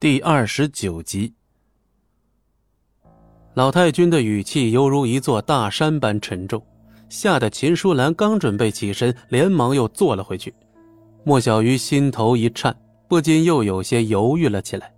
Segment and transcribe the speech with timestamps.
[0.00, 1.34] 第二十九集，
[3.54, 6.64] 老太君的语气犹如一座大山般沉重，
[7.08, 10.54] 吓得秦淑兰刚准备起身，连忙又坐了回去。
[11.24, 12.72] 莫小鱼心头一颤，
[13.08, 14.94] 不禁又有些犹豫了起来。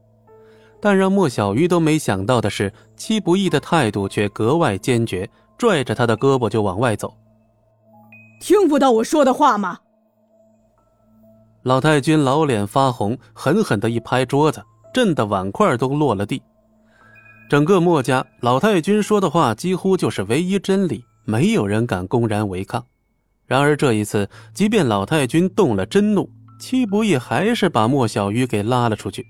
[0.82, 5.26] 但让莫小鱼都没想到的是，戚不义的态度却格外坚决，
[5.56, 7.16] 拽着他的胳膊就往外走。
[8.38, 9.78] 听不到我说的话吗？
[11.62, 14.62] 老太君老脸发红，狠狠的一拍桌子。
[14.92, 16.42] 震得碗筷都落了地。
[17.48, 22.84] 整个墨家，老太君说的话几乎就是唯一真理，没有人敢公然违抗。
[23.46, 26.30] 然而这一次，即便老太君动了真怒，
[26.60, 29.26] 戚不义还是把莫小鱼给拉了出去。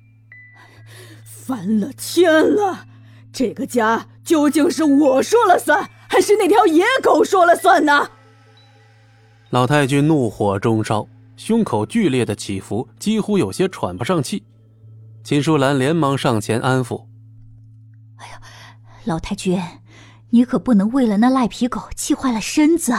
[1.24, 2.84] 翻了天了，
[3.32, 8.10] 这个家究竟是我说了算，还是那条野狗说了算呢？
[9.48, 14.44] 老太君怒火中烧，胸口剧烈的起伏，几乎有些喘不上气。
[15.30, 17.06] 秦淑兰连忙上前安抚
[18.18, 18.40] ：“哎呀，
[19.04, 19.62] 老太君，
[20.30, 22.92] 你可不能为了那赖皮狗气坏了身子。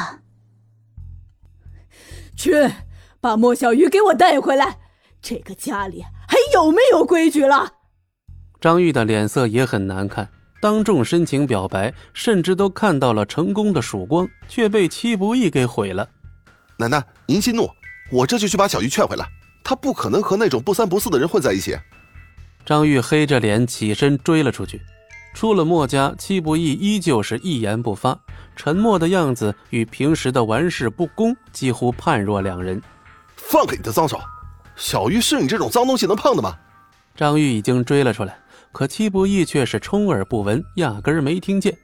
[2.37, 2.71] 去，
[3.19, 4.79] 把莫小鱼给我带回来。
[5.21, 7.69] 这个家里还有没有规矩了？”
[8.61, 10.29] 张玉的脸色也很难看，
[10.61, 16.07] 当众深情表白，甚至都看到了成功的曙光，却被戚不义给毁了。
[16.77, 17.69] 奶奶，您息怒，
[18.09, 19.27] 我这就去把小鱼劝回来。
[19.65, 21.77] 他不可能和那种不三不四的人混在一起。
[22.65, 24.81] 张玉黑着脸起身追了出去，
[25.33, 28.17] 出了墨家，戚不义依旧是一言不发，
[28.55, 32.81] 沉默的样子与平时的玩世不恭几乎判若两人。
[33.35, 34.19] 放开你的脏手，
[34.75, 36.55] 小玉是你这种脏东西能碰的吗？
[37.15, 38.37] 张玉已经追了出来，
[38.71, 41.75] 可戚不义却是充耳不闻，压根儿没听见。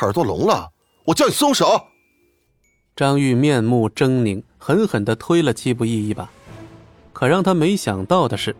[0.00, 0.68] 耳朵聋了，
[1.04, 1.80] 我叫你松手！
[2.94, 6.28] 张玉面目狰狞，狠狠地推了戚不义一把。
[7.12, 8.54] 可让他没想到的是。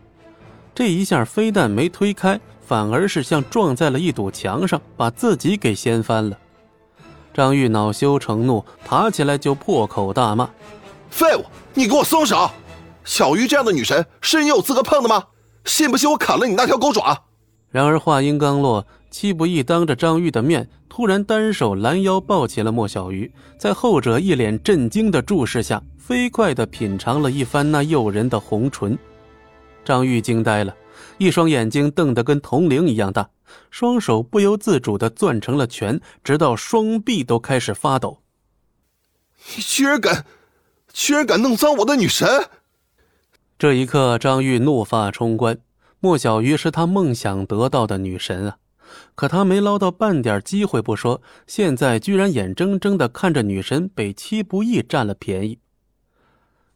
[0.73, 6.37] 这一下非但没推开，反而是像撞在了一堵墙上，把自己给掀翻了。
[7.33, 10.49] 张玉恼羞成怒，爬起来就破口大骂
[11.09, 12.49] ：“废物，你给我松手！
[13.03, 15.25] 小鱼这样的女神是你有资格碰的吗？
[15.65, 17.23] 信不信我砍了你那条狗爪？”
[17.71, 28.97] 然而话音刚落，戚不义当着张玉的面，突然单手拦腰抱起了莫小鱼，在后者一脸震惊的注视下，飞快地品尝了一番那诱人的红唇。
[29.83, 30.75] 张玉惊呆了，
[31.17, 33.29] 一双眼睛瞪得跟铜铃一样大，
[33.69, 38.21] 双手不由自主地攥成了拳，直到双臂都开始发抖。
[39.55, 40.25] 你居然敢，
[40.93, 42.27] 居然敢弄脏我的女神！
[43.57, 45.57] 这一刻，张玉怒发冲冠。
[45.99, 48.57] 莫小鱼是他梦想得到的女神啊，
[49.13, 55.59] 可他没捞到半点机会不说，现在居然眼睁睁地看着女神被戚不义占了便宜。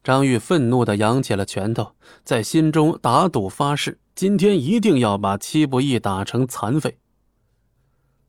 [0.05, 1.93] 张玉愤怒地扬起了拳头，
[2.23, 6.99] 在心中打赌发誓，今天一定要把戚不义打成残废。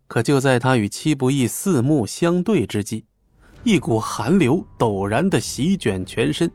[0.07, 3.05] 可就在他与戚不义四目相对之际，
[3.63, 6.51] 一股寒流陡然地席卷全身，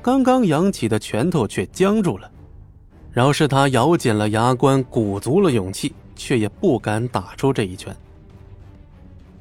[0.00, 2.30] 刚刚扬起的拳头却僵住了。
[3.12, 7.94] 饶是他咬紧了牙关，鼓足了勇气，却也不敢打出这一拳。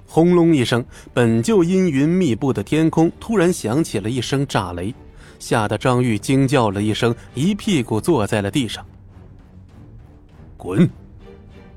[0.08, 4.96] 轰隆一声，本就阴云密布的天空突然响起了一声炸雷，
[5.38, 8.84] 吓得张玉惊叫了一声，一屁股坐在了地上。
[10.56, 10.90] 滚！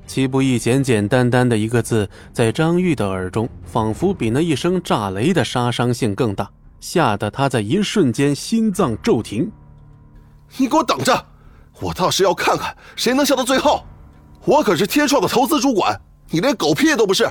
[0.07, 6.49] 齐不义简简单单的一个字，在张玉的耳中，仿佛比那一声炸雷的杀伤性更大，
[6.79, 9.51] 吓得他在一瞬间心脏骤停。
[10.57, 11.25] 你给我等着！
[11.79, 13.83] 我倒是要看看谁能笑到最后！
[14.45, 17.29] 我可是天创的投资主管，你连狗屁都不是！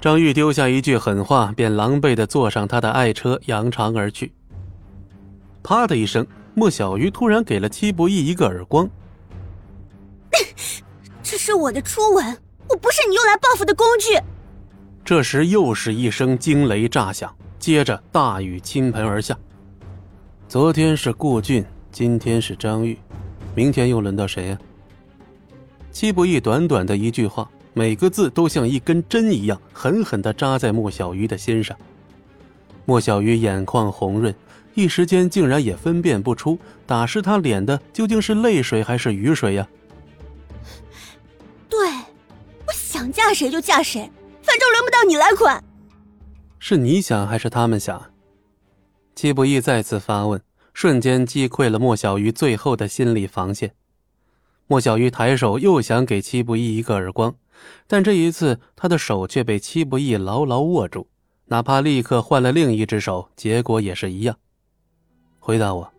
[0.00, 4.32] 张玉丢下一句狠话，便狼狈地坐上他的爱车，扬长而去。
[5.60, 8.88] 啪的一声，莫小鱼突然给了戚不义一个耳光。
[11.20, 12.24] 这是我的初吻，
[12.68, 14.16] 我不是你用来报复的工具。
[15.04, 19.36] 这时又是一声惊雷炸响，接着大雨倾盆而下。
[20.46, 22.96] 昨天是顾俊，今天是张玉，
[23.52, 24.58] 明天又轮到谁呀？
[25.90, 27.50] 戚不义短短的一句话。
[27.78, 31.78] 每个字都像一根针一样狠狠地扎在莫小鱼的心上。
[32.84, 34.34] 莫小鱼眼眶红润，
[34.74, 36.58] 一时间竟然也分辨不出
[36.88, 39.68] 打湿他脸的究竟是泪水还是雨水呀。
[41.68, 41.88] 对，
[42.66, 44.10] 我想嫁谁就嫁谁，
[44.42, 45.62] 反正轮不到你来管。
[46.58, 48.10] 是你想还是他们想？
[49.14, 50.42] 戚不义再次发问，
[50.74, 53.70] 瞬间击溃了莫小鱼最后的心理防线。
[54.66, 57.36] 莫小鱼抬手又想给戚不义一个耳光。
[57.86, 61.06] 但这一次，他的手却被戚不义牢牢握住，
[61.46, 64.36] 哪怕立刻换了另一只手，结果也是一样。
[65.38, 65.90] 回答我，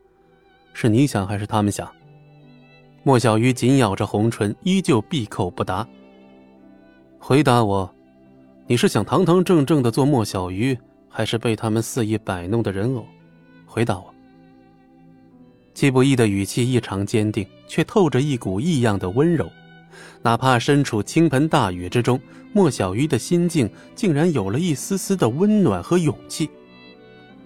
[0.74, 1.90] 是你想还是他们想？
[3.04, 5.88] 莫小鱼紧咬着红唇，依旧闭口不答。
[7.18, 7.92] 回答我，
[8.68, 10.78] 你是想堂堂正正的做莫小鱼，
[11.08, 13.06] 还是被他们肆意摆弄的人偶？
[13.66, 14.14] 回答我。
[15.74, 19.50] 季不易的语气异常坚定，却透着一股异样的温柔。
[20.22, 22.20] 哪怕身处倾盆大雨之中，
[22.54, 26.50] 莫小鱼的心境竟然有了一丝丝的温暖和勇气。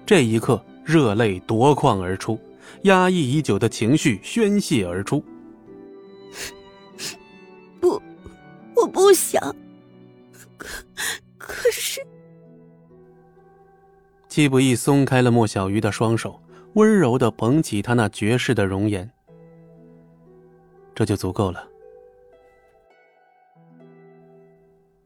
[0.06, 2.40] 这一刻，热泪夺眶而出，
[2.84, 5.24] 压抑已久的情绪宣泄而出。
[7.80, 8.01] 不，
[8.75, 9.42] 我不想。
[10.57, 10.68] 可
[11.38, 12.01] 可是，
[14.28, 16.42] 季不易松开了莫小鱼的双手，
[16.74, 19.10] 温柔的捧起她那绝世的容颜。
[20.96, 21.68] 这就足够了。